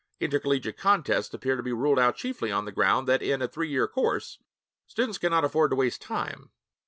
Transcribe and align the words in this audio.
Intercollegiate 0.19 0.77
contests 0.77 1.31
appear 1.31 1.55
to 1.55 1.61
be 1.61 1.71
ruled 1.71 1.99
out 1.99 2.15
chiefly 2.15 2.51
on 2.51 2.65
the 2.65 2.71
ground 2.71 3.07
that, 3.07 3.21
in 3.21 3.39
a 3.39 3.47
three 3.47 3.69
year 3.69 3.87
course, 3.87 4.39
students 4.87 5.19
cannot 5.19 5.45
afford 5.45 5.69
to 5.69 5.75
waste 5.77 6.01
time. 6.01 6.49